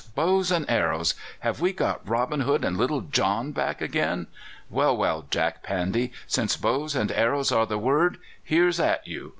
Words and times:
Bows 0.15 0.49
and 0.49 0.67
arrows! 0.67 1.13
Have 1.41 1.61
we 1.61 1.73
got 1.73 2.09
Robin 2.09 2.39
Hood 2.39 2.65
and 2.65 2.75
Little 2.75 3.01
John 3.01 3.51
back 3.51 3.81
again? 3.81 4.25
Well, 4.67 4.97
well, 4.97 5.27
Jack 5.29 5.61
Pandy, 5.61 6.11
since 6.25 6.57
bows 6.57 6.95
and 6.95 7.11
arrows 7.11 7.51
are 7.51 7.67
the 7.67 7.77
word, 7.77 8.17
here's 8.43 8.79
at 8.79 9.05
you!" 9.07 9.29